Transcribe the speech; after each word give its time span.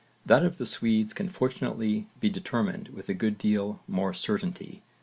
That 0.25 0.43
of 0.43 0.57
the 0.57 0.65
Swedes 0.65 1.13
can 1.13 1.29
fortunately 1.29 2.07
be 2.19 2.27
determined 2.27 2.87
with 2.89 3.07
a 3.07 3.13
good 3.13 3.37
deal 3.37 3.83
more 3.87 4.15
certainty. 4.15 4.81